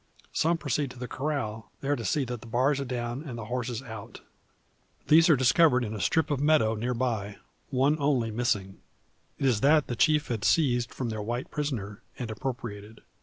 [0.33, 3.45] Some proceed to the corral, there to see that the bars are down, and the
[3.45, 4.21] horses out.
[5.09, 7.37] These are discovered in a strip of meadow near by,
[7.69, 8.79] one only missing.
[9.37, 13.01] It is that the chief had seized from their white prisoner, and appropriated.